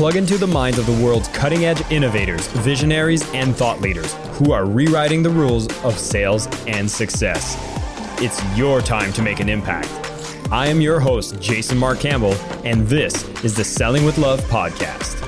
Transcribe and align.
plug 0.00 0.16
into 0.16 0.38
the 0.38 0.46
minds 0.46 0.78
of 0.78 0.86
the 0.86 1.04
world's 1.04 1.28
cutting 1.28 1.66
edge 1.66 1.82
innovators, 1.90 2.46
visionaries, 2.48 3.22
and 3.34 3.54
thought 3.54 3.82
leaders 3.82 4.14
who 4.38 4.50
are 4.50 4.64
rewriting 4.64 5.22
the 5.22 5.28
rules 5.28 5.66
of 5.84 5.98
sales 5.98 6.48
and 6.66 6.90
success. 6.90 7.58
It's 8.18 8.42
your 8.56 8.80
time 8.80 9.12
to 9.12 9.20
make 9.20 9.40
an 9.40 9.50
impact. 9.50 9.90
I 10.50 10.68
am 10.68 10.80
your 10.80 11.00
host, 11.00 11.38
Jason 11.38 11.76
Marc 11.76 12.00
Campbell, 12.00 12.32
and 12.64 12.88
this 12.88 13.28
is 13.44 13.54
the 13.54 13.62
Selling 13.62 14.06
with 14.06 14.16
Love 14.16 14.40
podcast. 14.44 15.20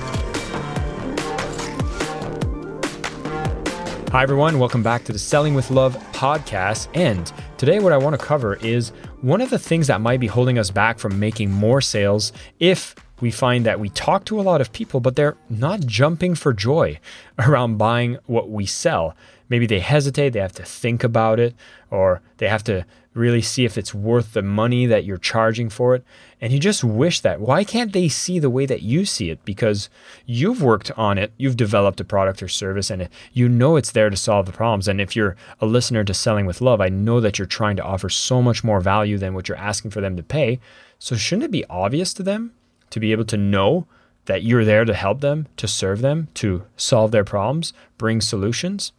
Hi, 4.09 4.23
everyone. 4.23 4.59
Welcome 4.59 4.82
back 4.82 5.04
to 5.04 5.12
the 5.12 5.18
Selling 5.18 5.52
with 5.52 5.70
Love 5.70 5.98
podcast. 6.14 6.89
And 6.95 7.30
today, 7.59 7.79
what 7.79 7.93
I 7.93 7.98
want 7.98 8.18
to 8.18 8.27
cover 8.27 8.54
is 8.57 8.89
one 9.20 9.43
of 9.43 9.50
the 9.50 9.59
things 9.59 9.86
that 9.89 10.00
might 10.00 10.18
be 10.18 10.29
holding 10.29 10.59
us 10.59 10.70
back 10.70 10.98
from 10.98 11.20
making 11.20 11.50
more 11.50 11.82
sales 11.82 12.32
if 12.59 12.95
we 13.22 13.31
find 13.31 13.64
that 13.64 13.79
we 13.79 13.89
talk 13.89 14.25
to 14.25 14.40
a 14.40 14.43
lot 14.43 14.61
of 14.61 14.72
people, 14.72 14.99
but 14.99 15.14
they're 15.14 15.36
not 15.49 15.86
jumping 15.86 16.35
for 16.35 16.53
joy 16.53 16.99
around 17.39 17.79
buying 17.79 18.18
what 18.26 18.50
we 18.50 18.67
sell. 18.67 19.14
Maybe 19.48 19.64
they 19.67 19.81
hesitate, 19.81 20.31
they 20.31 20.40
have 20.40 20.54
to 20.54 20.64
think 20.64 21.04
about 21.04 21.39
it, 21.39 21.54
or 21.89 22.21
they 22.39 22.48
have 22.48 22.64
to 22.64 22.85
really 23.14 23.43
see 23.43 23.64
if 23.64 23.79
it's 23.79 23.95
worth 23.95 24.32
the 24.32 24.43
money 24.43 24.86
that 24.86 25.04
you're 25.04 25.18
charging 25.18 25.68
for 25.68 25.95
it. 25.95 26.03
And 26.40 26.53
you 26.53 26.58
just 26.58 26.82
wish 26.82 27.21
that. 27.21 27.40
Why 27.40 27.62
can't 27.62 27.93
they 27.93 28.08
see 28.08 28.40
the 28.40 28.50
way 28.50 28.67
that 28.67 28.82
you 28.82 29.04
see 29.04 29.31
it? 29.31 29.45
Because 29.45 29.89
you've 30.26 30.62
worked 30.62 30.90
on 30.93 31.17
it, 31.17 31.32
you've 31.36 31.57
developed 31.57 32.00
a 32.00 32.05
product 32.05 32.42
or 32.42 32.48
service, 32.48 32.91
and 32.91 33.09
you 33.33 33.48
know 33.48 33.77
it's 33.77 33.92
there 33.92 34.11
to 34.11 34.17
solve 34.17 34.47
the 34.47 34.53
problems. 34.53 34.89
And 34.89 35.00
if 35.00 35.14
you're 35.14 35.36
a 35.61 35.67
listener 35.67 36.03
to 36.03 36.14
Selling 36.14 36.47
with 36.47 36.61
Love, 36.61 36.81
I 36.81 36.89
know 36.89 37.20
that 37.20 37.39
you're 37.39 37.47
trying 37.47 37.77
to 37.77 37.84
offer 37.84 38.09
so 38.09 38.42
much 38.42 38.64
more 38.64 38.81
value 38.81 39.19
than 39.19 39.34
what 39.34 39.48
you're 39.48 39.59
asking 39.59 39.92
for 39.92 40.00
them 40.00 40.17
to 40.17 40.25
pay. 40.25 40.59
So 40.98 41.15
shouldn't 41.15 41.45
it 41.45 41.50
be 41.50 41.67
obvious 41.67 42.15
to 42.15 42.25
them 42.25 42.53
to 42.93 43.01
be 43.01 43.12
able 43.12 43.25
to 43.27 43.37
know 43.37 43.87
that 44.27 44.45
you're 44.45 44.65
there 44.65 44.85
to 44.85 44.95
help 44.95 45.21
them, 45.21 45.48
to 45.57 45.67
serve 45.67 46.01
them, 46.01 46.29
to 46.35 46.65
solve 46.77 47.11
their 47.11 47.25
problems, 47.25 47.73
bring 47.99 48.21
solutions? 48.21 48.93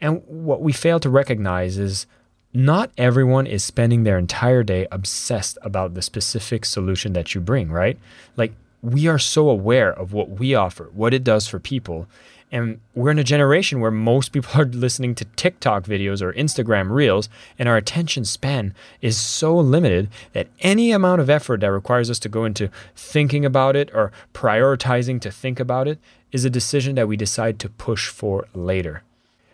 And 0.00 0.22
what 0.26 0.62
we 0.62 0.72
fail 0.72 1.00
to 1.00 1.10
recognize 1.10 1.78
is 1.78 2.06
not 2.52 2.90
everyone 2.98 3.46
is 3.46 3.62
spending 3.62 4.04
their 4.04 4.18
entire 4.18 4.62
day 4.62 4.86
obsessed 4.90 5.56
about 5.62 5.94
the 5.94 6.02
specific 6.02 6.64
solution 6.64 7.12
that 7.12 7.34
you 7.34 7.40
bring, 7.40 7.70
right? 7.70 7.98
Like 8.36 8.52
we 8.82 9.06
are 9.06 9.18
so 9.18 9.48
aware 9.48 9.92
of 9.92 10.12
what 10.12 10.30
we 10.30 10.54
offer, 10.54 10.90
what 10.92 11.14
it 11.14 11.24
does 11.24 11.46
for 11.46 11.58
people. 11.58 12.06
And 12.52 12.80
we're 12.94 13.12
in 13.12 13.18
a 13.18 13.24
generation 13.24 13.80
where 13.80 13.90
most 13.90 14.32
people 14.32 14.50
are 14.60 14.64
listening 14.64 15.14
to 15.16 15.24
TikTok 15.36 15.84
videos 15.84 16.20
or 16.20 16.32
Instagram 16.32 16.90
reels, 16.90 17.28
and 17.58 17.68
our 17.68 17.76
attention 17.76 18.24
span 18.24 18.74
is 19.00 19.16
so 19.16 19.56
limited 19.56 20.08
that 20.32 20.48
any 20.60 20.90
amount 20.90 21.20
of 21.20 21.30
effort 21.30 21.60
that 21.60 21.72
requires 21.72 22.10
us 22.10 22.18
to 22.20 22.28
go 22.28 22.44
into 22.44 22.70
thinking 22.96 23.44
about 23.44 23.76
it 23.76 23.90
or 23.94 24.12
prioritizing 24.34 25.20
to 25.20 25.30
think 25.30 25.60
about 25.60 25.86
it 25.86 25.98
is 26.32 26.44
a 26.44 26.50
decision 26.50 26.94
that 26.94 27.08
we 27.08 27.16
decide 27.16 27.58
to 27.58 27.68
push 27.68 28.08
for 28.08 28.46
later. 28.54 29.02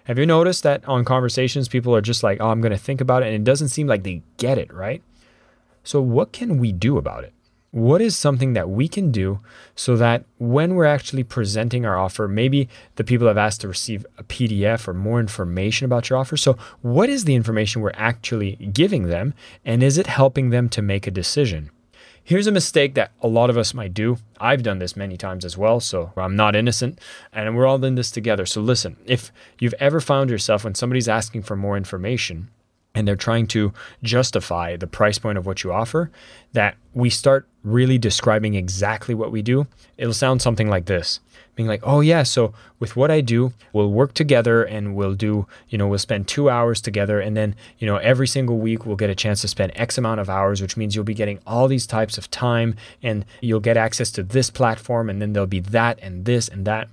Have 0.05 0.19
you 0.19 0.27
noticed 0.27 0.63
that 0.63 0.87
on 0.87 1.05
conversations, 1.05 1.69
people 1.69 1.95
are 1.95 2.01
just 2.01 2.23
like, 2.23 2.41
oh, 2.41 2.51
I'm 2.51 2.61
going 2.61 2.73
to 2.73 2.79
think 2.79 3.01
about 3.01 3.23
it, 3.23 3.27
and 3.27 3.35
it 3.35 3.45
doesn't 3.45 3.69
seem 3.69 3.89
like 3.89 4.05
they 4.05 4.23
get 4.37 4.57
it, 4.57 4.73
right? 4.73 5.03
So, 5.83 6.01
what 6.01 6.33
can 6.33 6.59
we 6.59 6.71
do 6.73 6.97
about 6.97 7.25
it? 7.25 7.33
What 7.71 8.01
is 8.01 8.17
something 8.17 8.55
that 8.55 8.71
we 8.71 8.89
can 8.89 9.11
do 9.11 9.41
so 9.75 9.97
that 9.97 10.25
when 10.39 10.75
we're 10.75 10.85
actually 10.87 11.25
presenting 11.25 11.85
our 11.85 11.99
offer, 11.99 12.27
maybe 12.27 12.69
the 12.95 13.05
people 13.05 13.27
have 13.27 13.37
asked 13.37 13.61
to 13.63 13.69
receive 13.69 14.07
a 14.17 14.25
PDF 14.25 14.89
or 14.89 14.95
more 14.95 15.21
information 15.21 15.85
about 15.85 16.09
your 16.09 16.19
offer. 16.19 16.37
So, 16.37 16.57
what 16.81 17.09
is 17.09 17.25
the 17.25 17.35
information 17.35 17.83
we're 17.83 17.91
actually 17.95 18.57
giving 18.73 19.05
them, 19.09 19.35
and 19.65 19.83
is 19.83 19.99
it 19.99 20.07
helping 20.07 20.51
them 20.51 20.69
to 20.71 20.81
make 20.81 21.07
a 21.07 21.11
decision? 21.11 21.71
Here's 22.27 22.49
a 22.49 22.53
mistake 22.53 22.95
that 22.95 23.13
a 23.21 23.29
lot 23.29 23.51
of 23.51 23.59
us 23.59 23.73
might 23.73 23.95
do. 23.95 24.19
I've 24.41 24.65
done 24.65 24.81
this 24.81 24.97
many 24.97 25.17
times 25.17 25.45
as 25.45 25.57
well, 25.57 25.79
so 25.79 26.13
I'm 26.17 26.35
not 26.35 26.57
innocent, 26.57 26.99
and 27.33 27.57
we're 27.57 27.67
all 27.67 27.85
in 27.85 27.95
this 27.95 28.11
together. 28.11 28.47
So 28.47 28.61
listen, 28.61 28.97
if 29.05 29.31
you've 29.61 29.75
ever 29.79 30.01
found 30.01 30.29
yourself 30.29 30.65
when 30.65 30.75
somebody's 30.75 31.09
asking 31.09 31.43
for 31.43 31.55
more 31.55 31.77
information 31.77 32.51
and 32.97 33.07
they're 33.07 33.15
trying 33.15 33.47
to 33.47 33.73
justify 34.03 34.77
the 34.77 34.87
price 34.89 35.19
point 35.19 35.39
of 35.39 35.47
what 35.47 35.63
you 35.63 35.73
offer, 35.73 36.11
that 36.53 36.77
we 36.95 37.11
start 37.11 37.47
really 37.63 37.99
describing 37.99 38.55
exactly 38.55 39.15
what 39.15 39.31
we 39.31 39.43
do, 39.43 39.67
it'll 39.99 40.15
sound 40.15 40.43
something 40.43 40.69
like 40.69 40.87
this 40.87 41.21
being 41.57 41.67
like, 41.67 41.81
oh 41.83 42.01
yeah, 42.01 42.23
so 42.23 42.53
with 42.79 42.97
what 42.97 43.11
I 43.11 43.23
do, 43.23 43.53
we'll 43.73 43.91
work 43.91 44.13
together 44.13 44.63
and 44.63 44.95
we'll 44.95 45.15
do, 45.15 45.47
you 45.71 45.79
know, 45.79 45.89
we'll 45.89 45.99
spend 45.99 46.29
two 46.29 46.51
hours 46.51 46.83
together. 46.83 47.19
And 47.19 47.35
then, 47.35 47.57
you 47.79 47.87
know, 47.87 47.97
every 47.97 48.29
single 48.29 48.59
week 48.59 48.85
we'll 48.85 48.97
get 48.97 49.09
a 49.09 49.15
chance 49.15 49.41
to 49.41 49.49
spend 49.49 49.73
X 49.75 49.97
amount 49.97 50.21
of 50.21 50.29
hours, 50.29 50.61
which 50.61 50.77
means 50.77 50.95
you'll 50.95 51.05
be 51.05 51.15
getting 51.15 51.41
all 51.47 51.67
these 51.67 51.87
types 51.87 52.19
of 52.19 52.31
time 52.31 52.77
and 53.03 53.25
you'll 53.41 53.61
get 53.61 53.79
access 53.79 54.11
to 54.13 54.23
this 54.23 54.51
platform 54.51 55.09
and 55.09 55.21
then 55.21 55.33
there'll 55.33 55.47
be 55.47 55.61
that 55.61 55.99
and 56.03 56.27
this 56.27 56.47
and 56.47 56.67
that. 56.67 56.89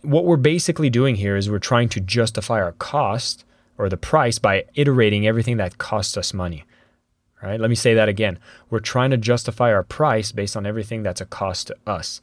What 0.00 0.24
we're 0.24 0.36
basically 0.36 0.88
doing 0.88 1.16
here 1.16 1.36
is 1.36 1.50
we're 1.50 1.58
trying 1.58 1.90
to 1.90 2.00
justify 2.00 2.60
our 2.62 2.72
cost 2.72 3.44
or 3.78 3.88
the 3.88 3.96
price 3.96 4.38
by 4.38 4.64
iterating 4.74 5.26
everything 5.26 5.56
that 5.58 5.78
costs 5.78 6.16
us 6.16 6.34
money. 6.34 6.64
Right? 7.42 7.60
Let 7.60 7.70
me 7.70 7.76
say 7.76 7.94
that 7.94 8.08
again. 8.08 8.38
We're 8.70 8.80
trying 8.80 9.10
to 9.10 9.16
justify 9.16 9.72
our 9.72 9.82
price 9.82 10.32
based 10.32 10.56
on 10.56 10.66
everything 10.66 11.02
that's 11.02 11.20
a 11.20 11.26
cost 11.26 11.68
to 11.68 11.76
us. 11.86 12.20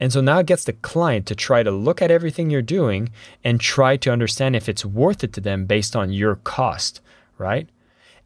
And 0.00 0.12
so 0.12 0.20
now 0.20 0.38
it 0.38 0.46
gets 0.46 0.64
the 0.64 0.72
client 0.72 1.26
to 1.26 1.34
try 1.34 1.62
to 1.62 1.70
look 1.70 2.02
at 2.02 2.10
everything 2.10 2.50
you're 2.50 2.62
doing 2.62 3.10
and 3.44 3.60
try 3.60 3.96
to 3.98 4.10
understand 4.10 4.56
if 4.56 4.68
it's 4.68 4.84
worth 4.84 5.22
it 5.22 5.32
to 5.34 5.40
them 5.40 5.66
based 5.66 5.94
on 5.94 6.12
your 6.12 6.36
cost, 6.36 7.00
right? 7.38 7.68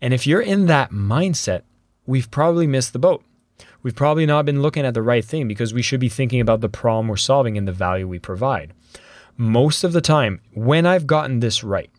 And 0.00 0.14
if 0.14 0.26
you're 0.26 0.40
in 0.40 0.66
that 0.66 0.90
mindset, 0.90 1.62
we've 2.06 2.30
probably 2.30 2.66
missed 2.66 2.92
the 2.92 2.98
boat. 2.98 3.22
We've 3.82 3.94
probably 3.94 4.26
not 4.26 4.44
been 4.44 4.62
looking 4.62 4.84
at 4.84 4.94
the 4.94 5.02
right 5.02 5.24
thing 5.24 5.46
because 5.46 5.74
we 5.74 5.82
should 5.82 6.00
be 6.00 6.08
thinking 6.08 6.40
about 6.40 6.60
the 6.60 6.68
problem 6.68 7.08
we're 7.08 7.16
solving 7.16 7.58
and 7.58 7.68
the 7.68 7.72
value 7.72 8.08
we 8.08 8.18
provide. 8.18 8.72
Most 9.36 9.84
of 9.84 9.92
the 9.92 10.00
time, 10.00 10.40
when 10.52 10.86
I've 10.86 11.06
gotten 11.06 11.40
this 11.40 11.62
right, 11.62 11.90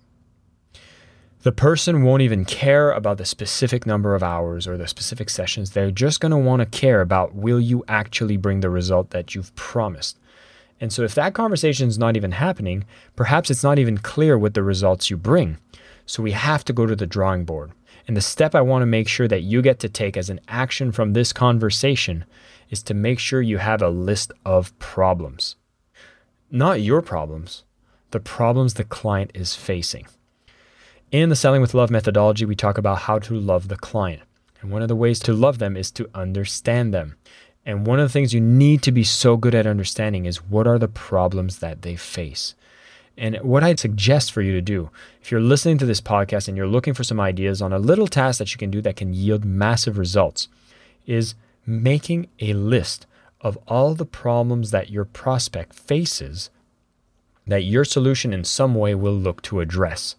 the 1.41 1.51
person 1.53 2.03
won't 2.03 2.21
even 2.21 2.43
care 2.43 2.91
about 2.91 3.17
the 3.17 3.25
specific 3.25 3.85
number 3.85 4.13
of 4.13 4.21
hours 4.21 4.67
or 4.67 4.77
the 4.77 4.87
specific 4.87 5.29
sessions. 5.29 5.71
They're 5.71 5.89
just 5.89 6.19
going 6.19 6.31
to 6.31 6.37
want 6.37 6.59
to 6.59 6.65
care 6.65 6.99
about 6.99 7.33
will 7.33 7.61
you 7.61 7.83
actually 7.87 8.35
bring 8.35 8.59
the 8.59 8.69
result 8.69 9.11
that 9.11 9.33
you've 9.33 9.55
promised. 9.55 10.17
And 10.81 10.91
so, 10.91 11.03
if 11.03 11.15
that 11.15 11.33
conversation 11.33 11.87
is 11.87 11.97
not 11.97 12.17
even 12.17 12.31
happening, 12.31 12.85
perhaps 13.15 13.49
it's 13.49 13.63
not 13.63 13.79
even 13.79 13.97
clear 13.97 14.37
what 14.37 14.53
the 14.53 14.63
results 14.63 15.09
you 15.09 15.17
bring. 15.17 15.57
So, 16.05 16.23
we 16.23 16.31
have 16.31 16.65
to 16.65 16.73
go 16.73 16.85
to 16.85 16.95
the 16.95 17.07
drawing 17.07 17.45
board. 17.45 17.71
And 18.07 18.17
the 18.17 18.21
step 18.21 18.55
I 18.55 18.61
want 18.61 18.81
to 18.81 18.85
make 18.85 19.07
sure 19.07 19.27
that 19.27 19.43
you 19.43 19.61
get 19.61 19.79
to 19.79 19.89
take 19.89 20.17
as 20.17 20.29
an 20.29 20.39
action 20.47 20.91
from 20.91 21.13
this 21.13 21.31
conversation 21.31 22.25
is 22.69 22.81
to 22.83 22.93
make 22.93 23.19
sure 23.19 23.41
you 23.41 23.59
have 23.59 23.81
a 23.81 23.89
list 23.89 24.31
of 24.45 24.77
problems. 24.79 25.55
Not 26.51 26.81
your 26.81 27.01
problems, 27.01 27.63
the 28.11 28.19
problems 28.19 28.73
the 28.73 28.83
client 28.83 29.31
is 29.33 29.55
facing. 29.55 30.07
In 31.11 31.29
the 31.29 31.35
Selling 31.35 31.59
with 31.59 31.73
Love 31.73 31.89
methodology, 31.89 32.45
we 32.45 32.55
talk 32.55 32.77
about 32.77 32.99
how 32.99 33.17
to 33.17 33.33
love 33.33 33.67
the 33.67 33.75
client. 33.75 34.21
And 34.61 34.69
one 34.69 34.83
of 34.83 34.89
the 34.89 34.95
ways 34.95 35.19
to 35.21 35.33
love 35.33 35.57
them 35.57 35.75
is 35.75 35.89
to 35.91 36.07
understand 36.13 36.93
them. 36.93 37.15
And 37.65 37.87
one 37.87 37.99
of 37.99 38.07
the 38.07 38.13
things 38.13 38.31
you 38.31 38.39
need 38.39 38.83
to 38.83 38.91
be 38.91 39.03
so 39.03 39.35
good 39.35 39.55
at 39.55 39.65
understanding 39.65 40.25
is 40.25 40.43
what 40.43 40.67
are 40.67 40.77
the 40.77 40.87
problems 40.87 41.59
that 41.59 41.81
they 41.81 41.95
face. 41.95 42.53
And 43.17 43.37
what 43.37 43.63
I'd 43.63 43.79
suggest 43.79 44.31
for 44.31 44.43
you 44.43 44.51
to 44.53 44.61
do, 44.61 44.91
if 45.19 45.31
you're 45.31 45.41
listening 45.41 45.79
to 45.79 45.85
this 45.87 45.99
podcast 45.99 46.47
and 46.47 46.55
you're 46.55 46.67
looking 46.67 46.93
for 46.93 47.03
some 47.03 47.19
ideas 47.19 47.59
on 47.59 47.73
a 47.73 47.79
little 47.79 48.07
task 48.07 48.37
that 48.37 48.51
you 48.51 48.59
can 48.59 48.69
do 48.69 48.79
that 48.83 48.95
can 48.95 49.11
yield 49.11 49.43
massive 49.43 49.97
results, 49.97 50.47
is 51.07 51.33
making 51.65 52.27
a 52.39 52.53
list 52.53 53.07
of 53.41 53.57
all 53.67 53.95
the 53.95 54.05
problems 54.05 54.69
that 54.69 54.91
your 54.91 55.05
prospect 55.05 55.73
faces 55.73 56.51
that 57.47 57.63
your 57.63 57.83
solution 57.83 58.31
in 58.31 58.43
some 58.43 58.75
way 58.75 58.93
will 58.93 59.15
look 59.15 59.41
to 59.41 59.59
address. 59.59 60.15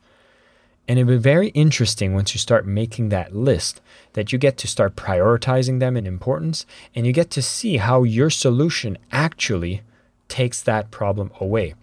And 0.91 0.99
it'll 0.99 1.11
be 1.11 1.19
very 1.19 1.51
interesting 1.51 2.15
once 2.15 2.34
you 2.34 2.41
start 2.41 2.67
making 2.67 3.11
that 3.11 3.32
list 3.32 3.81
that 4.14 4.32
you 4.32 4.41
get 4.41 4.56
to 4.56 4.67
start 4.67 4.97
prioritizing 4.97 5.79
them 5.79 5.97
in 5.97 6.05
importance 6.05 6.67
and 6.97 7.06
you 7.06 7.12
get 7.12 7.31
to 7.31 7.43
see 7.43 7.76
how 7.76 8.03
your 8.03 8.29
solution 8.29 8.99
actually 9.12 9.82
takes 10.26 10.61
that 10.62 10.91
problem 10.91 11.31
away. 11.38 11.75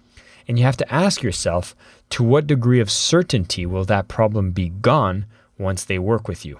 And 0.45 0.59
you 0.59 0.65
have 0.65 0.75
to 0.75 0.93
ask 0.93 1.23
yourself 1.23 1.73
to 2.09 2.21
what 2.21 2.47
degree 2.47 2.81
of 2.81 2.91
certainty 2.91 3.65
will 3.65 3.85
that 3.85 4.09
problem 4.09 4.51
be 4.51 4.67
gone 4.67 5.25
once 5.57 5.85
they 5.85 5.97
work 5.97 6.27
with 6.27 6.45
you? 6.45 6.59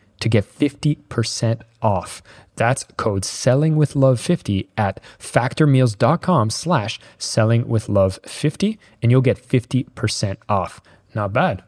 to 0.21 0.29
get 0.29 0.45
50% 0.45 1.61
off. 1.81 2.23
That's 2.55 2.83
code 2.97 3.25
selling 3.25 3.75
with 3.75 3.95
love 3.95 4.19
50 4.19 4.69
at 4.77 5.01
factormeals.com 5.19 6.49
slash 6.49 6.99
selling 7.17 7.67
with 7.67 7.89
love 7.89 8.19
50 8.25 8.79
and 9.01 9.11
you'll 9.11 9.21
get 9.21 9.37
50% 9.37 10.37
off. 10.47 10.81
Not 11.13 11.33
bad. 11.33 11.63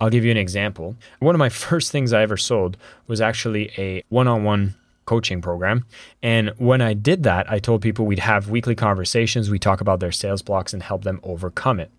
I'll 0.00 0.10
give 0.10 0.24
you 0.24 0.30
an 0.30 0.36
example. 0.36 0.96
One 1.18 1.34
of 1.34 1.38
my 1.38 1.48
first 1.66 1.92
things 1.92 2.12
I 2.12 2.22
ever 2.22 2.36
sold 2.36 2.76
was 3.06 3.20
actually 3.20 3.70
a 3.78 4.02
one-on-one 4.08 4.74
coaching 5.04 5.40
program. 5.40 5.86
And 6.22 6.52
when 6.58 6.82
I 6.82 6.92
did 6.92 7.22
that, 7.22 7.50
I 7.50 7.58
told 7.58 7.80
people 7.80 8.04
we'd 8.04 8.18
have 8.18 8.50
weekly 8.50 8.74
conversations, 8.74 9.50
we 9.50 9.58
talk 9.58 9.80
about 9.80 10.00
their 10.00 10.12
sales 10.12 10.42
blocks 10.42 10.74
and 10.74 10.82
help 10.82 11.02
them 11.04 11.18
overcome 11.22 11.80
it. 11.80 11.90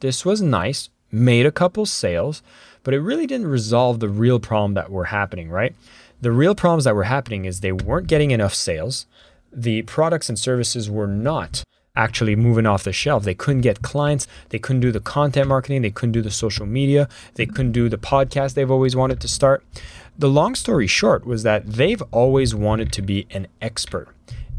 This 0.00 0.24
was 0.24 0.40
nice, 0.42 0.88
made 1.12 1.46
a 1.46 1.52
couple 1.52 1.86
sales, 1.86 2.42
but 2.82 2.94
it 2.94 3.00
really 3.00 3.26
didn't 3.26 3.46
resolve 3.46 4.00
the 4.00 4.08
real 4.08 4.40
problem 4.40 4.74
that 4.74 4.90
were 4.90 5.04
happening, 5.04 5.50
right? 5.50 5.74
The 6.20 6.32
real 6.32 6.54
problems 6.54 6.84
that 6.84 6.96
were 6.96 7.04
happening 7.04 7.44
is 7.44 7.60
they 7.60 7.72
weren't 7.72 8.06
getting 8.06 8.30
enough 8.30 8.54
sales. 8.54 9.06
The 9.52 9.82
products 9.82 10.28
and 10.28 10.38
services 10.38 10.88
were 10.90 11.06
not 11.06 11.62
actually 11.94 12.34
moving 12.34 12.64
off 12.64 12.84
the 12.84 12.92
shelf. 12.92 13.24
They 13.24 13.34
couldn't 13.34 13.60
get 13.60 13.82
clients. 13.82 14.26
They 14.48 14.58
couldn't 14.58 14.80
do 14.80 14.92
the 14.92 15.00
content 15.00 15.48
marketing. 15.48 15.82
They 15.82 15.90
couldn't 15.90 16.12
do 16.12 16.22
the 16.22 16.30
social 16.30 16.64
media. 16.64 17.08
They 17.34 17.44
couldn't 17.44 17.72
do 17.72 17.88
the 17.88 17.98
podcast 17.98 18.54
they've 18.54 18.70
always 18.70 18.96
wanted 18.96 19.20
to 19.20 19.28
start. 19.28 19.62
The 20.18 20.28
long 20.28 20.54
story 20.54 20.86
short 20.86 21.26
was 21.26 21.42
that 21.42 21.66
they've 21.66 22.02
always 22.10 22.54
wanted 22.54 22.92
to 22.92 23.02
be 23.02 23.26
an 23.30 23.46
expert 23.60 24.08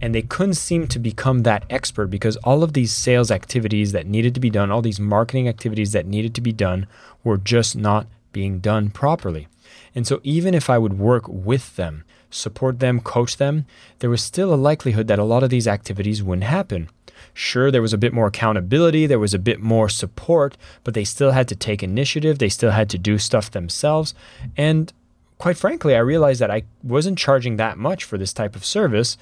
and 0.04 0.14
they 0.14 0.22
couldn't 0.22 0.56
seem 0.56 0.86
to 0.86 1.00
become 1.00 1.44
that 1.44 1.64
expert 1.70 2.08
because 2.08 2.36
all 2.44 2.62
of 2.62 2.74
these 2.74 2.92
sales 2.92 3.32
activities 3.32 3.94
that 3.94 4.06
needed 4.06 4.34
to 4.34 4.42
be 4.42 4.50
done, 4.50 4.70
all 4.70 4.82
these 4.82 5.00
marketing 5.00 5.48
activities 5.48 5.94
that 5.94 6.06
needed 6.06 6.36
to 6.36 6.42
be 6.42 6.52
done, 6.52 6.88
were 7.24 7.38
just 7.38 7.74
not 7.74 8.06
being 8.34 8.60
done 8.60 8.90
properly. 8.90 9.48
And 9.96 10.06
so, 10.06 10.20
even 10.22 10.54
if 10.54 10.70
I 10.70 10.78
would 10.78 11.00
work 11.00 11.24
with 11.30 11.78
them, 11.78 12.04
support 12.30 12.82
them, 12.82 13.00
coach 13.00 13.38
them, 13.38 13.66
there 14.00 14.10
was 14.10 14.22
still 14.22 14.54
a 14.54 14.56
likelihood 14.56 15.08
that 15.08 15.20
a 15.20 15.24
lot 15.24 15.42
of 15.42 15.50
these 15.50 15.70
activities 15.70 16.22
wouldn't 16.22 16.44
happen. 16.44 16.90
Sure, 17.34 17.72
there 17.72 17.82
was 17.82 17.94
a 17.94 17.98
bit 17.98 18.12
more 18.12 18.28
accountability, 18.28 19.06
there 19.06 19.20
was 19.20 19.34
a 19.34 19.40
bit 19.40 19.62
more 19.62 19.88
support, 19.88 20.58
but 20.84 20.96
they 20.96 21.06
still 21.06 21.32
had 21.32 21.48
to 21.48 21.56
take 21.56 21.82
initiative, 21.82 22.40
they 22.40 22.50
still 22.50 22.72
had 22.72 22.90
to 22.90 22.98
do 22.98 23.18
stuff 23.18 23.52
themselves. 23.52 24.14
And 24.58 24.92
quite 25.38 25.58
frankly, 25.58 25.96
I 25.96 26.00
realized 26.00 26.42
that 26.42 26.52
I 26.52 26.64
wasn't 26.84 27.18
charging 27.18 27.56
that 27.56 27.78
much 27.78 28.04
for 28.04 28.18
this 28.18 28.34
type 28.34 28.54
of 28.54 28.66
service 28.66 29.18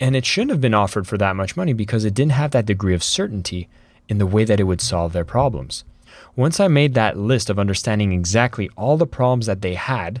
and 0.00 0.16
it 0.16 0.26
shouldn't 0.26 0.50
have 0.50 0.60
been 0.60 0.74
offered 0.74 1.06
for 1.06 1.18
that 1.18 1.36
much 1.36 1.56
money 1.56 1.72
because 1.72 2.04
it 2.04 2.14
didn't 2.14 2.32
have 2.32 2.50
that 2.50 2.66
degree 2.66 2.94
of 2.94 3.02
certainty 3.02 3.68
in 4.08 4.18
the 4.18 4.26
way 4.26 4.44
that 4.44 4.60
it 4.60 4.64
would 4.64 4.80
solve 4.80 5.12
their 5.12 5.24
problems. 5.24 5.84
Once 6.36 6.58
I 6.60 6.68
made 6.68 6.94
that 6.94 7.16
list 7.16 7.48
of 7.48 7.58
understanding 7.58 8.12
exactly 8.12 8.68
all 8.76 8.96
the 8.96 9.06
problems 9.06 9.46
that 9.46 9.62
they 9.62 9.74
had, 9.74 10.20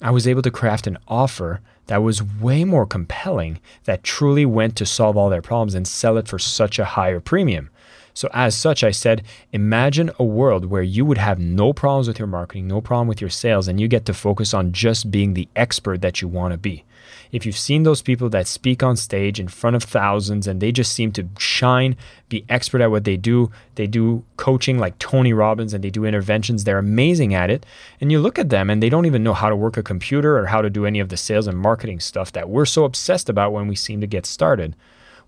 I 0.00 0.10
was 0.10 0.26
able 0.26 0.42
to 0.42 0.50
craft 0.50 0.86
an 0.86 0.98
offer 1.06 1.60
that 1.86 2.02
was 2.02 2.22
way 2.22 2.64
more 2.64 2.86
compelling, 2.86 3.58
that 3.84 4.02
truly 4.02 4.46
went 4.46 4.76
to 4.76 4.86
solve 4.86 5.16
all 5.16 5.28
their 5.28 5.42
problems 5.42 5.74
and 5.74 5.86
sell 5.86 6.16
it 6.16 6.28
for 6.28 6.38
such 6.38 6.78
a 6.78 6.84
higher 6.84 7.20
premium. 7.20 7.68
So, 8.14 8.28
as 8.32 8.56
such, 8.56 8.82
I 8.82 8.90
said, 8.90 9.22
imagine 9.52 10.10
a 10.18 10.24
world 10.24 10.66
where 10.66 10.82
you 10.82 11.04
would 11.04 11.18
have 11.18 11.38
no 11.38 11.72
problems 11.72 12.08
with 12.08 12.18
your 12.18 12.28
marketing, 12.28 12.66
no 12.66 12.80
problem 12.80 13.08
with 13.08 13.20
your 13.20 13.30
sales, 13.30 13.68
and 13.68 13.80
you 13.80 13.88
get 13.88 14.04
to 14.06 14.14
focus 14.14 14.52
on 14.54 14.72
just 14.72 15.10
being 15.10 15.34
the 15.34 15.48
expert 15.56 16.00
that 16.02 16.20
you 16.20 16.28
want 16.28 16.52
to 16.52 16.58
be. 16.58 16.84
If 17.32 17.46
you've 17.46 17.56
seen 17.56 17.82
those 17.82 18.02
people 18.02 18.28
that 18.30 18.46
speak 18.46 18.82
on 18.82 18.96
stage 18.96 19.38
in 19.38 19.48
front 19.48 19.76
of 19.76 19.82
thousands 19.82 20.46
and 20.46 20.60
they 20.60 20.72
just 20.72 20.92
seem 20.92 21.12
to 21.12 21.28
shine, 21.38 21.96
be 22.28 22.44
expert 22.48 22.80
at 22.80 22.90
what 22.90 23.04
they 23.04 23.16
do, 23.16 23.50
they 23.74 23.86
do 23.86 24.24
coaching 24.36 24.78
like 24.78 24.98
Tony 24.98 25.32
Robbins 25.32 25.74
and 25.74 25.82
they 25.82 25.90
do 25.90 26.04
interventions, 26.04 26.64
they're 26.64 26.78
amazing 26.78 27.34
at 27.34 27.50
it. 27.50 27.64
And 28.00 28.10
you 28.10 28.20
look 28.20 28.38
at 28.38 28.50
them 28.50 28.70
and 28.70 28.82
they 28.82 28.88
don't 28.88 29.06
even 29.06 29.22
know 29.22 29.34
how 29.34 29.48
to 29.48 29.56
work 29.56 29.76
a 29.76 29.82
computer 29.82 30.38
or 30.38 30.46
how 30.46 30.62
to 30.62 30.70
do 30.70 30.86
any 30.86 31.00
of 31.00 31.08
the 31.08 31.16
sales 31.16 31.46
and 31.46 31.58
marketing 31.58 32.00
stuff 32.00 32.32
that 32.32 32.48
we're 32.48 32.66
so 32.66 32.84
obsessed 32.84 33.28
about 33.28 33.52
when 33.52 33.68
we 33.68 33.76
seem 33.76 34.00
to 34.00 34.06
get 34.06 34.26
started. 34.26 34.76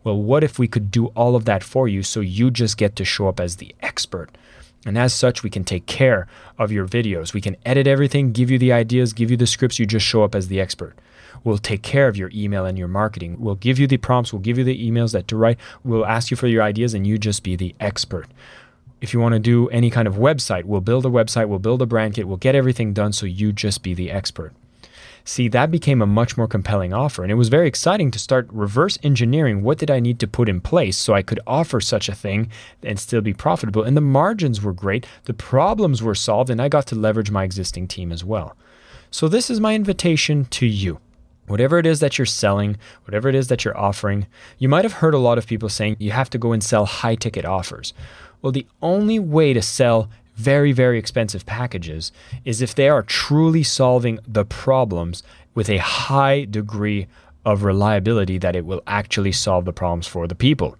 Well, 0.04 0.20
what 0.20 0.42
if 0.42 0.58
we 0.58 0.66
could 0.68 0.90
do 0.90 1.06
all 1.08 1.36
of 1.36 1.44
that 1.44 1.62
for 1.62 1.86
you 1.86 2.02
so 2.02 2.20
you 2.20 2.50
just 2.50 2.76
get 2.76 2.96
to 2.96 3.04
show 3.04 3.28
up 3.28 3.38
as 3.38 3.56
the 3.56 3.74
expert? 3.80 4.30
And 4.84 4.98
as 4.98 5.14
such, 5.14 5.42
we 5.42 5.50
can 5.50 5.64
take 5.64 5.86
care 5.86 6.26
of 6.58 6.72
your 6.72 6.88
videos. 6.88 7.32
We 7.32 7.40
can 7.40 7.56
edit 7.64 7.86
everything, 7.86 8.32
give 8.32 8.50
you 8.50 8.58
the 8.58 8.72
ideas, 8.72 9.12
give 9.12 9.30
you 9.30 9.36
the 9.36 9.46
scripts. 9.46 9.78
You 9.78 9.86
just 9.86 10.06
show 10.06 10.24
up 10.24 10.34
as 10.34 10.48
the 10.48 10.60
expert. 10.60 10.96
We'll 11.44 11.58
take 11.58 11.82
care 11.82 12.08
of 12.08 12.16
your 12.16 12.30
email 12.34 12.64
and 12.64 12.78
your 12.78 12.88
marketing. 12.88 13.36
We'll 13.38 13.56
give 13.56 13.78
you 13.78 13.86
the 13.86 13.96
prompts, 13.96 14.32
we'll 14.32 14.42
give 14.42 14.58
you 14.58 14.64
the 14.64 14.90
emails 14.90 15.12
that 15.12 15.28
to 15.28 15.36
write. 15.36 15.58
We'll 15.84 16.06
ask 16.06 16.30
you 16.30 16.36
for 16.36 16.46
your 16.46 16.62
ideas, 16.62 16.94
and 16.94 17.06
you 17.06 17.18
just 17.18 17.42
be 17.42 17.56
the 17.56 17.74
expert. 17.80 18.26
If 19.00 19.12
you 19.12 19.20
want 19.20 19.32
to 19.32 19.40
do 19.40 19.68
any 19.70 19.90
kind 19.90 20.06
of 20.06 20.14
website, 20.14 20.64
we'll 20.64 20.80
build 20.80 21.04
a 21.04 21.10
website, 21.10 21.48
we'll 21.48 21.58
build 21.58 21.82
a 21.82 21.86
brand 21.86 22.14
kit, 22.14 22.28
we'll 22.28 22.36
get 22.36 22.54
everything 22.54 22.92
done 22.92 23.12
so 23.12 23.26
you 23.26 23.52
just 23.52 23.82
be 23.82 23.94
the 23.94 24.10
expert. 24.10 24.52
See, 25.24 25.48
that 25.48 25.70
became 25.70 26.02
a 26.02 26.06
much 26.06 26.36
more 26.36 26.48
compelling 26.48 26.92
offer. 26.92 27.22
And 27.22 27.30
it 27.30 27.36
was 27.36 27.48
very 27.48 27.68
exciting 27.68 28.10
to 28.10 28.18
start 28.18 28.48
reverse 28.50 28.98
engineering 29.02 29.62
what 29.62 29.78
did 29.78 29.90
I 29.90 30.00
need 30.00 30.18
to 30.20 30.26
put 30.26 30.48
in 30.48 30.60
place 30.60 30.96
so 30.96 31.14
I 31.14 31.22
could 31.22 31.38
offer 31.46 31.80
such 31.80 32.08
a 32.08 32.14
thing 32.14 32.50
and 32.82 32.98
still 32.98 33.20
be 33.20 33.32
profitable. 33.32 33.84
And 33.84 33.96
the 33.96 34.00
margins 34.00 34.62
were 34.62 34.72
great, 34.72 35.06
the 35.24 35.34
problems 35.34 36.02
were 36.02 36.14
solved, 36.14 36.50
and 36.50 36.60
I 36.60 36.68
got 36.68 36.86
to 36.88 36.96
leverage 36.96 37.30
my 37.30 37.44
existing 37.44 37.88
team 37.88 38.10
as 38.10 38.24
well. 38.24 38.56
So, 39.10 39.28
this 39.28 39.50
is 39.50 39.60
my 39.60 39.74
invitation 39.74 40.46
to 40.46 40.66
you. 40.66 40.98
Whatever 41.52 41.78
it 41.78 41.84
is 41.84 42.00
that 42.00 42.16
you're 42.16 42.24
selling, 42.24 42.78
whatever 43.04 43.28
it 43.28 43.34
is 43.34 43.48
that 43.48 43.62
you're 43.62 43.76
offering, 43.76 44.26
you 44.56 44.70
might 44.70 44.86
have 44.86 44.94
heard 44.94 45.12
a 45.12 45.18
lot 45.18 45.36
of 45.36 45.46
people 45.46 45.68
saying 45.68 45.96
you 45.98 46.10
have 46.10 46.30
to 46.30 46.38
go 46.38 46.52
and 46.52 46.64
sell 46.64 46.86
high 46.86 47.14
ticket 47.14 47.44
offers. 47.44 47.92
Well, 48.40 48.52
the 48.52 48.66
only 48.80 49.18
way 49.18 49.52
to 49.52 49.60
sell 49.60 50.08
very, 50.34 50.72
very 50.72 50.98
expensive 50.98 51.44
packages 51.44 52.10
is 52.46 52.62
if 52.62 52.74
they 52.74 52.88
are 52.88 53.02
truly 53.02 53.62
solving 53.62 54.18
the 54.26 54.46
problems 54.46 55.22
with 55.54 55.68
a 55.68 55.76
high 55.76 56.46
degree 56.46 57.06
of 57.44 57.64
reliability 57.64 58.38
that 58.38 58.56
it 58.56 58.64
will 58.64 58.82
actually 58.86 59.32
solve 59.32 59.66
the 59.66 59.74
problems 59.74 60.06
for 60.06 60.26
the 60.26 60.34
people. 60.34 60.78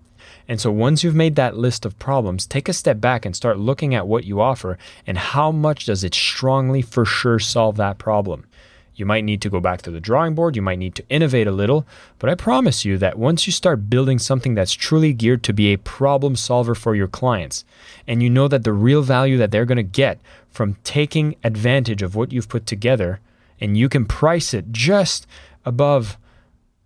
And 0.49 0.59
so 0.59 0.71
once 0.71 1.05
you've 1.05 1.15
made 1.15 1.37
that 1.37 1.59
list 1.59 1.85
of 1.85 1.99
problems, 1.99 2.47
take 2.47 2.71
a 2.71 2.73
step 2.73 2.99
back 2.99 3.27
and 3.27 3.37
start 3.37 3.59
looking 3.59 3.95
at 3.95 4.07
what 4.07 4.25
you 4.25 4.41
offer 4.41 4.79
and 5.07 5.19
how 5.19 5.53
much 5.53 5.85
does 5.85 6.03
it 6.03 6.15
strongly 6.15 6.81
for 6.81 7.05
sure 7.05 7.39
solve 7.39 7.77
that 7.77 7.99
problem. 7.99 8.47
You 8.95 9.07
might 9.07 9.25
need 9.25 9.41
to 9.43 9.51
go 9.51 9.61
back 9.61 9.83
to 9.83 9.91
the 9.91 10.01
drawing 10.01 10.35
board, 10.35 10.55
you 10.55 10.63
might 10.63 10.79
need 10.79 10.95
to 10.97 11.09
innovate 11.09 11.47
a 11.47 11.53
little, 11.53 11.87
but 12.19 12.29
I 12.29 12.35
promise 12.35 12.85
you 12.85 12.99
that 12.99 13.19
once 13.19 13.47
you 13.47 13.53
start 13.53 13.89
building 13.89 14.19
something 14.19 14.55
that's 14.55 14.73
truly 14.73 15.13
geared 15.13 15.43
to 15.45 15.53
be 15.53 15.73
a 15.73 15.79
problem 15.79 16.37
solver 16.37 16.75
for 16.75 16.95
your 16.95 17.09
clients, 17.09 17.65
and 18.07 18.23
you 18.23 18.29
know 18.29 18.49
that 18.49 18.65
the 18.65 18.73
real 18.73 19.03
value 19.03 19.39
that 19.39 19.51
they're 19.51 19.65
going 19.65 19.77
to 19.77 19.83
get 19.83 20.21
from 20.51 20.77
taking 20.85 21.37
advantage 21.43 22.03
of 22.03 22.15
what 22.15 22.33
you've 22.33 22.49
put 22.49 22.67
together, 22.67 23.21
and 23.61 23.77
you 23.77 23.89
can 23.89 24.05
price 24.05 24.53
it 24.53 24.73
just 24.73 25.27
above 25.65 26.19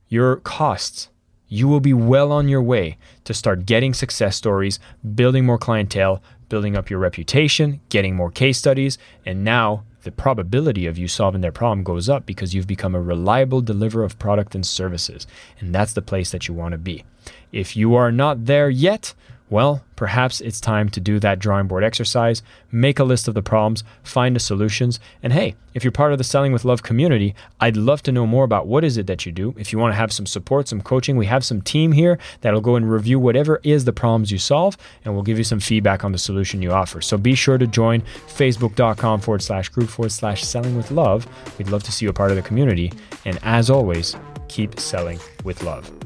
your 0.09 0.37
costs, 0.37 1.09
you 1.49 1.67
will 1.69 1.81
be 1.81 1.93
well 1.93 2.33
on 2.33 2.49
your 2.49 2.63
way 2.63 2.97
to 3.25 3.35
start 3.35 3.67
getting 3.67 3.95
success 3.95 4.37
stories, 4.37 4.79
building 5.15 5.45
more 5.45 5.59
clientele, 5.59 6.23
building 6.49 6.77
up 6.77 6.91
your 6.91 6.99
reputation, 6.99 7.81
getting 7.89 8.15
more 8.15 8.31
case 8.31 8.59
studies, 8.59 8.99
and 9.25 9.43
now 9.45 9.83
the 10.07 10.13
probability 10.13 10.87
of 10.87 10.97
you 10.97 11.09
solving 11.09 11.41
their 11.41 11.53
problem 11.53 11.83
goes 11.83 12.09
up 12.09 12.25
because 12.25 12.55
you've 12.55 12.67
become 12.67 12.95
a 12.95 13.03
reliable 13.03 13.61
deliverer 13.61 14.05
of 14.05 14.19
product 14.21 14.55
and 14.55 14.65
services. 14.65 15.27
And 15.59 15.75
that's 15.75 15.95
the 15.95 16.01
place 16.01 16.31
that 16.31 16.47
you 16.47 16.55
want 16.55 16.73
to 16.73 16.79
be. 16.79 17.05
If 17.51 17.77
you 17.77 17.97
are 17.97 18.13
not 18.13 18.47
there 18.47 18.71
yet, 18.71 19.15
well, 19.49 19.85
perhaps 19.95 20.41
it's 20.41 20.61
time 20.61 20.88
to 20.91 21.00
do 21.00 21.21
that 21.21 21.38
drawing 21.38 21.69
board 21.69 21.85
exercise, 21.85 22.43
make 22.73 22.99
a 22.99 23.05
list 23.05 23.29
of 23.29 23.35
the 23.35 23.43
problems, 23.43 23.85
find 24.03 24.35
the 24.35 24.41
solutions. 24.41 24.99
And 25.23 25.33
hey, 25.33 25.55
if 25.73 25.85
you're 25.85 25.93
part 25.93 26.12
of 26.12 26.19
the 26.19 26.25
Selling 26.25 26.53
with 26.53 26.65
Love 26.65 26.83
community, 26.83 27.35
I'd 27.61 27.76
love 27.76 28.03
to 28.05 28.12
know 28.12 28.26
more 28.26 28.45
about 28.45 28.67
what 28.67 28.83
is 28.83 28.97
it 28.97 29.07
that 29.07 29.25
you 29.25 29.31
do. 29.31 29.55
If 29.57 29.73
you 29.73 29.79
want 29.79 29.93
to 29.93 29.97
have 29.97 30.12
some 30.12 30.26
support, 30.26 30.67
some 30.67 30.81
coaching, 30.81 31.17
we 31.17 31.26
have 31.26 31.45
some 31.45 31.62
team 31.62 31.93
here 31.93 32.19
that'll 32.41 32.61
go 32.61 32.76
and 32.76 32.91
review 32.91 33.21
whatever 33.21 33.61
is 33.62 33.85
the 33.85 33.93
problems 33.93 34.33
you 34.33 34.38
solve, 34.38 34.76
and 35.05 35.15
we'll 35.15 35.23
give 35.23 35.38
you 35.38 35.45
some 35.45 35.61
feedback 35.61 36.03
on 36.05 36.12
the 36.12 36.19
solution 36.19 36.62
you 36.62 36.73
offer. 36.73 37.00
So 37.00 37.17
be 37.17 37.35
sure 37.35 37.59
to 37.59 37.67
join 37.67 38.03
facebook.com 38.26 39.21
forward 39.21 39.43
slash 39.43 39.69
group 39.69 39.88
forward 39.88 40.12
slash 40.12 40.43
selling 40.43 40.76
with 40.76 40.91
love. 40.91 41.26
We'd 41.59 41.69
love 41.69 41.85
to 41.85 41.93
see 41.93 42.07
you 42.07 42.11
a 42.11 42.15
part 42.15 42.31
of 42.31 42.37
the 42.37 42.43
community. 42.43 42.93
And 43.25 43.38
as 43.43 43.71
always, 43.71 44.17
keep 44.49 44.81
selling 44.81 45.21
with 45.45 45.62
love. 45.62 46.06